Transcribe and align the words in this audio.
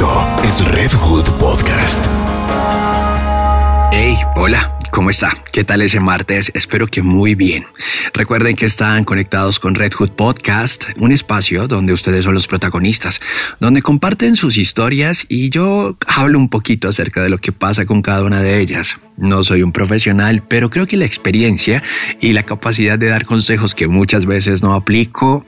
Esto 0.00 0.40
es 0.44 0.64
Redwood 0.64 1.28
Podcast. 1.38 2.06
Hey, 3.92 4.16
hola, 4.34 4.78
¿cómo 4.90 5.10
está? 5.10 5.36
¿Qué 5.52 5.62
tal 5.62 5.82
ese 5.82 6.00
martes? 6.00 6.50
Espero 6.54 6.86
que 6.86 7.02
muy 7.02 7.34
bien. 7.34 7.66
Recuerden 8.14 8.56
que 8.56 8.64
están 8.64 9.04
conectados 9.04 9.58
con 9.58 9.74
Red 9.74 9.92
Hood 9.92 10.12
Podcast, 10.12 10.84
un 10.96 11.12
espacio 11.12 11.68
donde 11.68 11.92
ustedes 11.92 12.24
son 12.24 12.32
los 12.32 12.46
protagonistas, 12.46 13.20
donde 13.58 13.82
comparten 13.82 14.36
sus 14.36 14.56
historias 14.56 15.26
y 15.28 15.50
yo 15.50 15.98
hablo 16.06 16.38
un 16.38 16.48
poquito 16.48 16.88
acerca 16.88 17.22
de 17.22 17.28
lo 17.28 17.36
que 17.36 17.52
pasa 17.52 17.84
con 17.84 18.00
cada 18.00 18.24
una 18.24 18.40
de 18.40 18.58
ellas. 18.58 18.96
No 19.18 19.44
soy 19.44 19.62
un 19.62 19.72
profesional, 19.72 20.42
pero 20.48 20.70
creo 20.70 20.86
que 20.86 20.96
la 20.96 21.04
experiencia 21.04 21.82
y 22.22 22.32
la 22.32 22.44
capacidad 22.44 22.98
de 22.98 23.08
dar 23.08 23.26
consejos 23.26 23.74
que 23.74 23.86
muchas 23.86 24.24
veces 24.24 24.62
no 24.62 24.72
aplico 24.72 25.44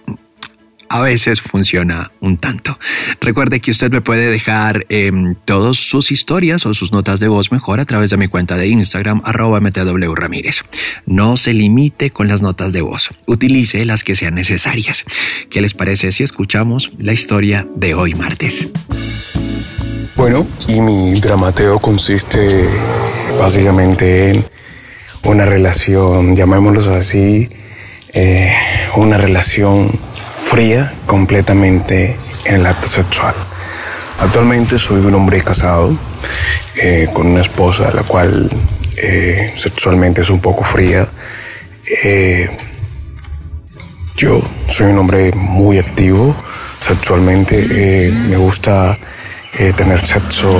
a 0.92 1.00
veces 1.00 1.40
funciona 1.40 2.12
un 2.20 2.36
tanto. 2.36 2.78
Recuerde 3.18 3.60
que 3.60 3.70
usted 3.70 3.90
me 3.90 4.02
puede 4.02 4.30
dejar 4.30 4.84
eh, 4.90 5.10
todas 5.46 5.78
sus 5.78 6.12
historias 6.12 6.66
o 6.66 6.74
sus 6.74 6.92
notas 6.92 7.18
de 7.18 7.28
voz 7.28 7.50
mejor 7.50 7.80
a 7.80 7.86
través 7.86 8.10
de 8.10 8.18
mi 8.18 8.28
cuenta 8.28 8.56
de 8.56 8.68
Instagram 8.68 9.22
arroba 9.24 9.58
mtw 9.58 10.14
ramírez. 10.14 10.64
No 11.06 11.38
se 11.38 11.54
limite 11.54 12.10
con 12.10 12.28
las 12.28 12.42
notas 12.42 12.74
de 12.74 12.82
voz, 12.82 13.08
utilice 13.24 13.86
las 13.86 14.04
que 14.04 14.14
sean 14.14 14.34
necesarias. 14.34 15.04
¿Qué 15.50 15.62
les 15.62 15.72
parece 15.72 16.12
si 16.12 16.24
escuchamos 16.24 16.92
la 16.98 17.14
historia 17.14 17.66
de 17.74 17.94
hoy 17.94 18.14
martes? 18.14 18.68
Bueno, 20.14 20.46
y 20.68 20.82
mi 20.82 21.18
dramateo 21.20 21.78
consiste 21.78 22.68
básicamente 23.38 24.28
en 24.28 24.44
una 25.22 25.46
relación, 25.46 26.36
llamémoslo 26.36 26.94
así, 26.94 27.48
eh, 28.12 28.52
una 28.96 29.16
relación 29.16 29.90
fría 30.42 30.92
completamente 31.06 32.16
en 32.44 32.56
el 32.56 32.66
acto 32.66 32.88
sexual. 32.88 33.34
Actualmente 34.18 34.78
soy 34.78 35.00
un 35.00 35.14
hombre 35.14 35.42
casado 35.42 35.96
eh, 36.76 37.08
con 37.12 37.26
una 37.28 37.40
esposa, 37.40 37.90
la 37.94 38.02
cual 38.02 38.50
eh, 38.96 39.52
sexualmente 39.56 40.20
es 40.20 40.30
un 40.30 40.40
poco 40.40 40.64
fría. 40.64 41.08
Eh, 42.04 42.50
yo 44.16 44.40
soy 44.68 44.92
un 44.92 44.98
hombre 44.98 45.32
muy 45.32 45.78
activo 45.78 46.36
sexualmente. 46.80 48.10
me 48.28 48.36
gusta 48.36 48.98
tener 49.76 50.00
sexo 50.00 50.50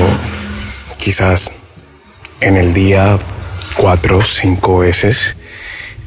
quizás 0.97 1.51
en 2.41 2.57
el 2.57 2.73
día 2.73 3.19
cuatro 3.77 4.19
o 4.19 4.23
cinco 4.23 4.79
veces. 4.79 5.37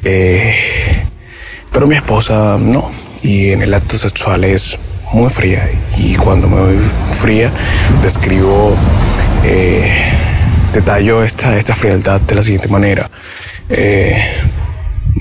pero 0.02 1.86
mi 1.86 1.96
esposa 1.96 2.56
no 2.58 3.05
y 3.26 3.50
en 3.50 3.60
el 3.60 3.74
acto 3.74 3.98
sexual 3.98 4.44
es 4.44 4.78
muy 5.12 5.28
fría 5.28 5.68
y 5.98 6.14
cuando 6.14 6.46
me 6.46 6.60
voy 6.60 6.78
fría 7.12 7.50
describo, 8.00 8.72
eh, 9.44 9.92
esta, 11.24 11.58
esta 11.58 11.74
frialdad 11.74 12.20
de 12.20 12.34
la 12.34 12.42
siguiente 12.42 12.68
manera. 12.68 13.10
Eh, 13.68 14.16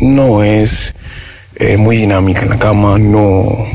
no 0.02 0.44
es 0.44 0.94
eh, 1.56 1.78
muy 1.78 1.96
dinámica 1.98 2.42
en 2.42 2.50
la 2.50 2.60
cama, 2.60 2.98
no 3.00 3.66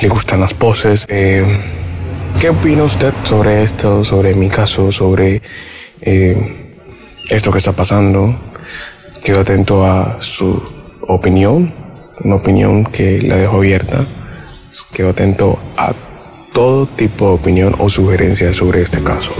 le 0.00 0.08
gustan 0.08 0.40
las 0.40 0.54
poses. 0.54 1.06
¿Qué 1.06 2.48
opina 2.48 2.84
usted 2.84 3.12
sobre 3.24 3.62
esto, 3.62 4.04
sobre 4.04 4.34
mi 4.34 4.48
caso, 4.48 4.90
sobre 4.92 5.42
esto 6.00 7.50
que 7.50 7.58
está 7.58 7.72
pasando? 7.72 8.34
Quedo 9.22 9.40
atento 9.40 9.84
a 9.84 10.16
su 10.20 10.62
opinión 11.08 11.79
una 12.24 12.36
opinión 12.36 12.84
que 12.84 13.22
la 13.22 13.36
dejo 13.36 13.56
abierta. 13.58 14.04
Quedo 14.92 15.10
atento 15.10 15.58
a 15.76 15.92
todo 16.52 16.86
tipo 16.86 17.28
de 17.28 17.34
opinión 17.34 17.74
o 17.78 17.88
sugerencia 17.88 18.52
sobre 18.52 18.82
este 18.82 19.02
caso. 19.02 19.34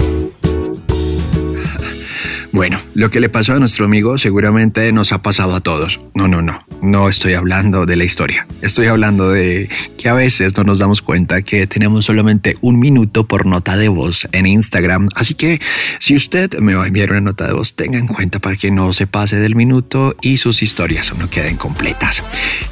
Bueno, 2.53 2.79
lo 2.95 3.09
que 3.09 3.21
le 3.21 3.29
pasó 3.29 3.53
a 3.53 3.59
nuestro 3.59 3.85
amigo 3.85 4.17
seguramente 4.17 4.91
nos 4.91 5.13
ha 5.13 5.21
pasado 5.21 5.55
a 5.55 5.61
todos. 5.61 6.01
No, 6.13 6.27
no, 6.27 6.41
no, 6.41 6.65
no 6.81 7.07
estoy 7.07 7.33
hablando 7.33 7.85
de 7.85 7.95
la 7.95 8.03
historia. 8.03 8.45
Estoy 8.61 8.87
hablando 8.87 9.31
de 9.31 9.69
que 9.97 10.09
a 10.09 10.13
veces 10.13 10.57
no 10.57 10.65
nos 10.65 10.79
damos 10.79 11.01
cuenta 11.01 11.43
que 11.43 11.65
tenemos 11.65 12.05
solamente 12.05 12.57
un 12.59 12.77
minuto 12.77 13.25
por 13.25 13.45
nota 13.45 13.77
de 13.77 13.87
voz 13.87 14.27
en 14.33 14.47
Instagram. 14.47 15.07
Así 15.15 15.33
que 15.33 15.61
si 15.99 16.13
usted 16.13 16.57
me 16.59 16.75
va 16.75 16.83
a 16.83 16.87
enviar 16.87 17.11
una 17.11 17.21
nota 17.21 17.47
de 17.47 17.53
voz, 17.53 17.73
tenga 17.73 17.97
en 17.97 18.07
cuenta 18.07 18.39
para 18.39 18.57
que 18.57 18.69
no 18.69 18.91
se 18.91 19.07
pase 19.07 19.37
del 19.37 19.55
minuto 19.55 20.17
y 20.21 20.35
sus 20.35 20.61
historias 20.61 21.17
no 21.17 21.29
queden 21.29 21.55
completas. 21.55 22.21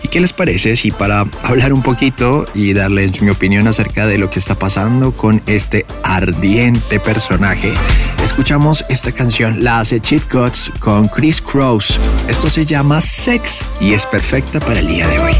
¿Y 0.10 0.12
qué 0.12 0.22
les 0.22 0.34
parece 0.34 0.76
si 0.76 0.90
para 0.90 1.28
hablar 1.44 1.72
un 1.72 1.84
poquito 1.84 2.48
y 2.56 2.74
darles 2.74 3.22
mi 3.22 3.30
opinión 3.30 3.68
acerca 3.68 4.08
de 4.08 4.18
lo 4.18 4.28
que 4.32 4.40
está 4.40 4.56
pasando 4.56 5.12
con 5.12 5.40
este 5.46 5.86
ardiente 6.02 7.00
personaje, 7.00 7.72
escuchamos 8.26 8.84
esta 8.90 9.12
canción? 9.12 9.64
La 9.64 9.82
hace 9.82 10.00
Cheat 10.00 10.24
Guts 10.32 10.72
con 10.80 11.10
Chris 11.10 11.40
Cross. 11.40 12.00
Esto 12.28 12.50
se 12.50 12.66
llama 12.66 13.02
Sex 13.02 13.62
y 13.82 13.94
es 13.94 14.08
perfecta 14.08 14.60
para 14.60 14.80
el 14.80 14.88
día 14.88 15.08
de 15.08 15.20
hoy. 15.20 15.34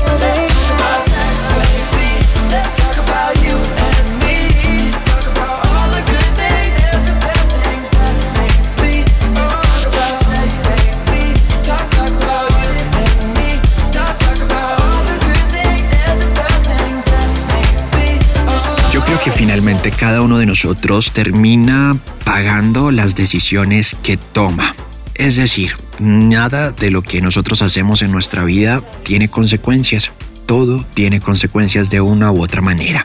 Finalmente 19.50 19.90
cada 19.90 20.22
uno 20.22 20.38
de 20.38 20.46
nosotros 20.46 21.12
termina 21.12 21.98
pagando 22.24 22.92
las 22.92 23.16
decisiones 23.16 23.96
que 24.04 24.16
toma. 24.16 24.76
Es 25.16 25.38
decir, 25.38 25.72
nada 25.98 26.70
de 26.70 26.92
lo 26.92 27.02
que 27.02 27.20
nosotros 27.20 27.64
hacemos 27.64 28.04
en 28.04 28.12
nuestra 28.12 28.44
vida 28.44 28.80
tiene 29.02 29.28
consecuencias. 29.28 30.12
Todo 30.46 30.86
tiene 30.94 31.20
consecuencias 31.20 31.90
de 31.90 32.00
una 32.00 32.32
u 32.32 32.44
otra 32.44 32.62
manera. 32.62 33.04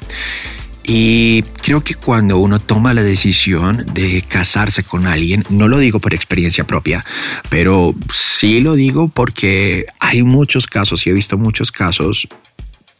Y 0.82 1.44
creo 1.62 1.82
que 1.82 1.94
cuando 1.94 2.36
uno 2.36 2.60
toma 2.60 2.92
la 2.92 3.02
decisión 3.02 3.86
de 3.94 4.22
casarse 4.28 4.82
con 4.82 5.06
alguien, 5.06 5.44
no 5.48 5.66
lo 5.66 5.78
digo 5.78 5.98
por 5.98 6.12
experiencia 6.12 6.64
propia, 6.64 7.06
pero 7.48 7.94
sí 8.12 8.60
lo 8.60 8.74
digo 8.74 9.08
porque 9.08 9.86
hay 9.98 10.22
muchos 10.22 10.66
casos 10.66 11.06
y 11.06 11.10
he 11.10 11.14
visto 11.14 11.38
muchos 11.38 11.72
casos 11.72 12.28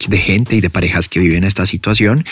de 0.07 0.17
gente 0.17 0.55
y 0.55 0.61
de 0.61 0.69
parejas 0.69 1.07
que 1.07 1.19
viven 1.19 1.43
esta 1.43 1.65
situación, 1.65 2.25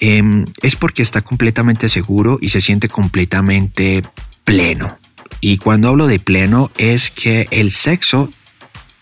em, 0.00 0.44
es 0.62 0.76
porque 0.76 1.02
está 1.02 1.20
completamente 1.22 1.88
seguro 1.88 2.38
y 2.40 2.50
se 2.50 2.60
siente 2.60 2.88
completamente 2.88 4.02
pleno. 4.44 4.98
Y 5.40 5.58
cuando 5.58 5.88
hablo 5.88 6.06
de 6.06 6.18
pleno 6.18 6.70
es 6.76 7.10
que 7.10 7.48
el 7.50 7.70
sexo 7.70 8.30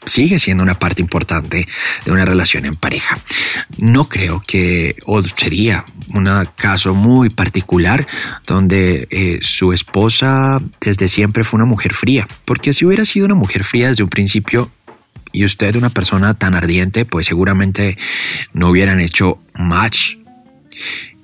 sigue 0.08 0.38
siendo 0.38 0.62
una 0.62 0.78
parte 0.78 1.02
importante 1.02 1.68
de 2.04 2.10
una 2.10 2.24
relación 2.24 2.64
en 2.64 2.76
pareja. 2.76 3.18
No 3.76 4.08
creo 4.08 4.42
que, 4.46 4.96
o 5.04 5.22
sería 5.22 5.84
un 6.14 6.28
caso 6.56 6.94
muy 6.94 7.30
particular 7.30 8.06
donde 8.46 9.06
eh, 9.10 9.38
su 9.42 9.72
esposa 9.72 10.60
desde 10.80 11.08
siempre 11.08 11.44
fue 11.44 11.58
una 11.58 11.66
mujer 11.66 11.94
fría, 11.94 12.26
porque 12.44 12.72
si 12.72 12.86
hubiera 12.86 13.04
sido 13.04 13.26
una 13.26 13.34
mujer 13.34 13.64
fría 13.64 13.88
desde 13.88 14.02
un 14.02 14.08
principio 14.08 14.70
y 15.32 15.44
usted 15.44 15.76
una 15.76 15.90
persona 15.90 16.34
tan 16.34 16.54
ardiente, 16.54 17.04
pues 17.04 17.26
seguramente 17.26 17.98
no 18.52 18.70
hubieran 18.70 19.00
hecho 19.00 19.38
match. 19.54 20.16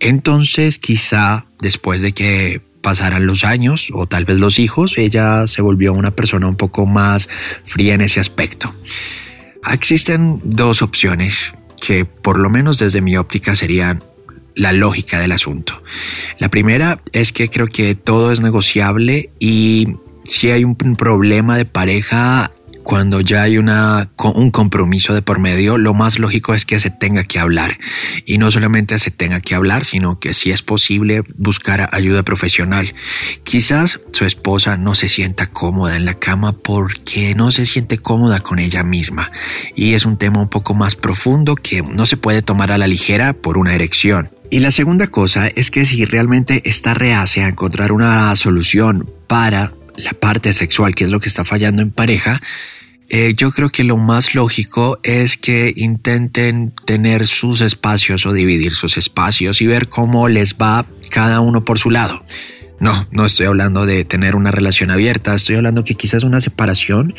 Entonces 0.00 0.78
quizá 0.78 1.46
después 1.60 2.02
de 2.02 2.12
que 2.12 2.60
pasaran 2.82 3.26
los 3.26 3.44
años 3.44 3.88
o 3.94 4.06
tal 4.06 4.26
vez 4.26 4.38
los 4.38 4.58
hijos, 4.58 4.98
ella 4.98 5.46
se 5.46 5.62
volvió 5.62 5.94
una 5.94 6.10
persona 6.10 6.46
un 6.46 6.56
poco 6.56 6.84
más 6.84 7.28
fría 7.64 7.94
en 7.94 8.02
ese 8.02 8.20
aspecto. 8.20 8.74
Existen 9.72 10.40
dos 10.44 10.82
opciones 10.82 11.52
que 11.80 12.04
por 12.04 12.38
lo 12.38 12.50
menos 12.50 12.78
desde 12.78 13.00
mi 13.00 13.16
óptica 13.16 13.56
serían 13.56 14.04
la 14.54 14.72
lógica 14.72 15.18
del 15.18 15.32
asunto. 15.32 15.82
La 16.38 16.48
primera 16.48 17.00
es 17.12 17.32
que 17.32 17.48
creo 17.48 17.66
que 17.66 17.94
todo 17.94 18.32
es 18.32 18.40
negociable 18.40 19.30
y 19.40 19.88
si 20.24 20.50
hay 20.50 20.64
un 20.64 20.76
problema 20.76 21.56
de 21.56 21.64
pareja 21.64 22.52
cuando 22.84 23.22
ya 23.22 23.42
hay 23.42 23.56
una, 23.56 24.10
un 24.34 24.50
compromiso 24.50 25.14
de 25.14 25.22
por 25.22 25.40
medio, 25.40 25.78
lo 25.78 25.94
más 25.94 26.18
lógico 26.18 26.54
es 26.54 26.66
que 26.66 26.78
se 26.78 26.90
tenga 26.90 27.24
que 27.24 27.40
hablar. 27.40 27.78
Y 28.26 28.38
no 28.38 28.50
solamente 28.50 28.98
se 28.98 29.10
tenga 29.10 29.40
que 29.40 29.54
hablar, 29.54 29.84
sino 29.84 30.20
que 30.20 30.34
si 30.34 30.50
es 30.50 30.62
posible 30.62 31.22
buscar 31.36 31.88
ayuda 31.92 32.22
profesional. 32.22 32.94
Quizás 33.42 34.00
su 34.12 34.26
esposa 34.26 34.76
no 34.76 34.94
se 34.94 35.08
sienta 35.08 35.46
cómoda 35.46 35.96
en 35.96 36.04
la 36.04 36.14
cama 36.14 36.52
porque 36.52 37.34
no 37.34 37.50
se 37.50 37.64
siente 37.64 37.98
cómoda 37.98 38.40
con 38.40 38.58
ella 38.58 38.84
misma. 38.84 39.32
Y 39.74 39.94
es 39.94 40.04
un 40.04 40.18
tema 40.18 40.40
un 40.40 40.50
poco 40.50 40.74
más 40.74 40.94
profundo 40.94 41.56
que 41.56 41.82
no 41.82 42.04
se 42.04 42.18
puede 42.18 42.42
tomar 42.42 42.70
a 42.70 42.78
la 42.78 42.86
ligera 42.86 43.32
por 43.32 43.56
una 43.56 43.74
erección. 43.74 44.30
Y 44.50 44.60
la 44.60 44.70
segunda 44.70 45.06
cosa 45.06 45.48
es 45.48 45.70
que 45.70 45.86
si 45.86 46.04
realmente 46.04 46.60
está 46.68 46.92
reacia 46.92 47.46
a 47.46 47.48
encontrar 47.48 47.92
una 47.92 48.36
solución 48.36 49.10
para 49.26 49.72
la 49.96 50.12
parte 50.12 50.52
sexual, 50.52 50.94
que 50.94 51.04
es 51.04 51.10
lo 51.10 51.20
que 51.20 51.28
está 51.28 51.44
fallando 51.44 51.82
en 51.82 51.90
pareja, 51.90 52.40
eh, 53.10 53.34
yo 53.36 53.50
creo 53.50 53.70
que 53.70 53.84
lo 53.84 53.96
más 53.96 54.34
lógico 54.34 54.98
es 55.02 55.36
que 55.36 55.72
intenten 55.76 56.72
tener 56.86 57.26
sus 57.26 57.60
espacios 57.60 58.24
o 58.24 58.32
dividir 58.32 58.74
sus 58.74 58.96
espacios 58.96 59.60
y 59.60 59.66
ver 59.66 59.88
cómo 59.88 60.28
les 60.28 60.54
va 60.54 60.86
cada 61.10 61.40
uno 61.40 61.64
por 61.64 61.78
su 61.78 61.90
lado. 61.90 62.24
No, 62.80 63.06
no 63.12 63.26
estoy 63.26 63.46
hablando 63.46 63.86
de 63.86 64.04
tener 64.04 64.34
una 64.34 64.50
relación 64.50 64.90
abierta, 64.90 65.34
estoy 65.34 65.56
hablando 65.56 65.84
que 65.84 65.94
quizás 65.94 66.24
una 66.24 66.40
separación 66.40 67.14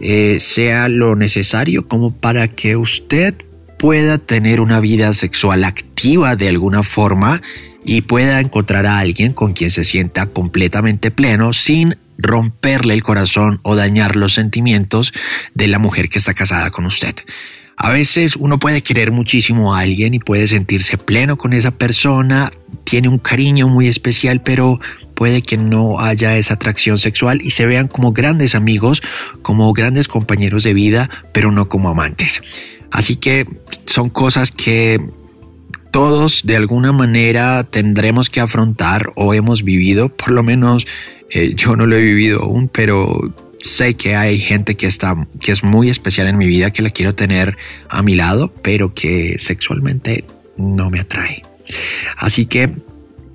eh, 0.00 0.38
sea 0.40 0.88
lo 0.88 1.14
necesario 1.14 1.86
como 1.86 2.12
para 2.12 2.48
que 2.48 2.76
usted 2.76 3.34
pueda 3.78 4.18
tener 4.18 4.60
una 4.60 4.80
vida 4.80 5.14
sexual 5.14 5.64
activa 5.64 6.36
de 6.36 6.48
alguna 6.48 6.82
forma 6.82 7.40
y 7.84 8.02
pueda 8.02 8.40
encontrar 8.40 8.86
a 8.86 8.98
alguien 8.98 9.32
con 9.32 9.52
quien 9.52 9.70
se 9.70 9.84
sienta 9.84 10.26
completamente 10.26 11.10
pleno 11.10 11.52
sin 11.52 11.96
romperle 12.20 12.94
el 12.94 13.02
corazón 13.02 13.60
o 13.62 13.76
dañar 13.76 14.16
los 14.16 14.34
sentimientos 14.34 15.12
de 15.54 15.68
la 15.68 15.78
mujer 15.78 16.08
que 16.08 16.18
está 16.18 16.34
casada 16.34 16.70
con 16.70 16.86
usted. 16.86 17.14
A 17.76 17.88
veces 17.88 18.36
uno 18.36 18.58
puede 18.58 18.82
querer 18.82 19.10
muchísimo 19.10 19.74
a 19.74 19.80
alguien 19.80 20.12
y 20.12 20.18
puede 20.18 20.46
sentirse 20.46 20.98
pleno 20.98 21.38
con 21.38 21.54
esa 21.54 21.70
persona, 21.70 22.52
tiene 22.84 23.08
un 23.08 23.18
cariño 23.18 23.68
muy 23.68 23.88
especial, 23.88 24.42
pero 24.42 24.80
puede 25.14 25.40
que 25.40 25.56
no 25.56 25.98
haya 25.98 26.36
esa 26.36 26.54
atracción 26.54 26.98
sexual 26.98 27.40
y 27.42 27.52
se 27.52 27.64
vean 27.64 27.88
como 27.88 28.12
grandes 28.12 28.54
amigos, 28.54 29.02
como 29.40 29.72
grandes 29.72 30.08
compañeros 30.08 30.62
de 30.62 30.74
vida, 30.74 31.08
pero 31.32 31.52
no 31.52 31.70
como 31.70 31.88
amantes. 31.88 32.42
Así 32.90 33.16
que 33.16 33.46
son 33.86 34.10
cosas 34.10 34.50
que 34.50 35.00
todos 35.90 36.42
de 36.44 36.56
alguna 36.56 36.92
manera 36.92 37.64
tendremos 37.64 38.30
que 38.30 38.40
afrontar 38.40 39.12
o 39.16 39.32
hemos 39.34 39.62
vivido, 39.62 40.08
por 40.08 40.32
lo 40.32 40.42
menos 40.42 40.86
eh, 41.30 41.52
yo 41.54 41.76
no 41.76 41.86
lo 41.86 41.96
he 41.96 42.02
vivido 42.02 42.42
aún, 42.42 42.68
pero 42.68 43.18
sé 43.62 43.94
que 43.94 44.16
hay 44.16 44.38
gente 44.38 44.76
que 44.76 44.86
está 44.86 45.26
que 45.40 45.52
es 45.52 45.62
muy 45.62 45.90
especial 45.90 46.26
en 46.28 46.38
mi 46.38 46.46
vida 46.46 46.72
que 46.72 46.82
la 46.82 46.90
quiero 46.90 47.14
tener 47.14 47.56
a 47.88 48.02
mi 48.02 48.14
lado, 48.14 48.52
pero 48.62 48.94
que 48.94 49.36
sexualmente 49.38 50.24
no 50.56 50.90
me 50.90 51.00
atrae. 51.00 51.42
Así 52.16 52.46
que 52.46 52.70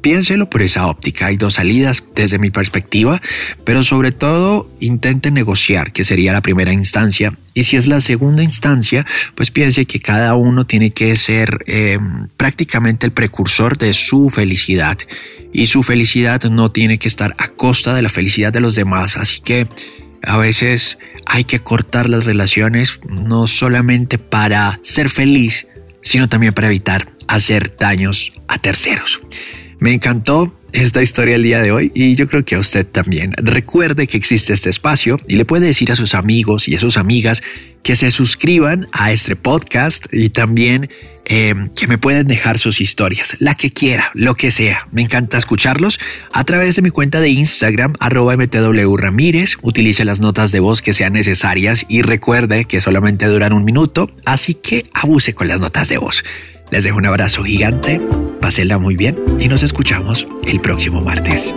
piénselo 0.06 0.52
por 0.52 0.62
esa 0.62 0.86
óptica. 0.86 1.26
Hay 1.26 1.38
dos 1.38 1.56
salidas 1.56 2.04
desde 2.14 2.38
mi 2.38 2.52
perspectiva, 2.52 3.20
pero 3.64 3.84
sobre 3.84 4.12
todo 4.12 4.70
intente 4.80 5.32
negociar, 5.32 5.94
que 5.94 6.04
sería 6.04 6.32
la 6.32 6.44
primera 6.44 6.72
instancia. 6.72 7.36
Y 7.56 7.64
si 7.64 7.76
es 7.76 7.88
la 7.88 8.00
segunda 8.02 8.44
instancia, 8.44 9.04
pues 9.34 9.50
piense 9.50 9.88
que 9.88 10.00
cada 10.00 10.36
uno 10.36 10.68
tiene 10.68 10.92
que 10.92 11.16
ser 11.16 11.64
eh, 11.66 11.98
prácticamente 12.38 13.08
el 13.08 13.14
precursor 13.14 13.80
de 13.80 13.96
su 13.96 14.30
felicidad. 14.30 15.00
Y 15.52 15.66
su 15.66 15.82
felicidad 15.82 16.44
no 16.44 16.72
tiene 16.72 17.00
que 17.00 17.08
estar 17.08 17.34
a 17.40 17.48
costa 17.48 17.96
de 17.96 18.04
la 18.04 18.10
felicidad 18.10 18.54
de 18.54 18.62
los 18.62 18.76
demás. 18.76 19.18
Así 19.18 19.40
que 19.40 19.68
a 20.22 20.38
veces 20.38 21.00
hay 21.26 21.46
que 21.46 21.62
cortar 21.62 22.10
las 22.10 22.26
relaciones 22.26 23.00
no 23.10 23.48
solamente 23.48 24.20
para 24.20 24.80
ser 24.84 25.10
feliz, 25.10 25.66
sino 26.04 26.30
también 26.30 26.54
para 26.54 26.68
evitar 26.68 27.12
hacer 27.28 27.76
daños 27.76 28.34
a 28.48 28.60
terceros. 28.60 29.20
Me 29.80 29.94
encantó 29.94 30.54
esta 30.72 31.02
historia 31.02 31.36
el 31.36 31.44
día 31.44 31.62
de 31.62 31.72
hoy 31.72 31.92
y 31.96 32.16
yo 32.16 32.28
creo 32.28 32.44
que 32.44 32.56
a 32.56 32.60
usted 32.60 32.86
también. 32.86 33.32
Recuerde 33.38 34.08
que 34.08 34.18
existe 34.18 34.54
este 34.54 34.70
espacio 34.70 35.20
y 35.28 35.36
le 35.36 35.46
puede 35.46 35.68
decir 35.68 35.92
a 35.92 35.96
sus 35.96 36.14
amigos 36.14 36.68
y 36.68 36.76
a 36.76 36.80
sus 36.80 36.98
amigas 36.98 37.42
que 37.82 37.96
se 37.96 38.12
suscriban 38.12 38.88
a 38.92 39.12
este 39.12 39.36
podcast 39.36 40.08
y 40.12 40.30
también 40.30 40.90
eh, 41.26 41.54
que 41.76 41.88
me 41.88 41.98
pueden 41.98 42.28
dejar 42.28 42.60
sus 42.60 42.82
historias, 42.82 43.36
la 43.40 43.56
que 43.56 43.72
quiera, 43.72 44.12
lo 44.16 44.36
que 44.36 44.52
sea. 44.52 44.88
Me 44.92 45.02
encanta 45.02 45.38
escucharlos 45.38 46.00
a 46.34 46.44
través 46.44 46.76
de 46.76 46.82
mi 46.82 46.90
cuenta 46.90 47.22
de 47.22 47.30
Instagram, 47.30 47.94
arroba 48.00 48.36
mtw 48.36 48.96
ramírez. 48.98 49.58
Utilice 49.62 50.04
las 50.04 50.20
notas 50.20 50.52
de 50.52 50.60
voz 50.60 50.82
que 50.82 50.94
sean 50.94 51.14
necesarias 51.14 51.86
y 51.88 52.02
recuerde 52.02 52.66
que 52.66 52.82
solamente 52.82 53.28
duran 53.28 53.54
un 53.54 53.64
minuto, 53.64 54.12
así 54.26 54.56
que 54.56 54.86
abuse 54.94 55.34
con 55.34 55.48
las 55.48 55.60
notas 55.60 55.88
de 55.88 55.98
voz. 55.98 56.24
Les 56.72 56.84
dejo 56.84 56.98
un 56.98 57.06
abrazo 57.06 57.44
gigante, 57.44 58.02
pásenla 58.40 58.78
muy 58.78 58.96
bien 58.96 59.16
y 59.40 59.48
nos 59.48 59.64
escuchamos 59.64 60.28
el 60.46 60.60
próximo 60.62 61.02
martes. 61.02 61.54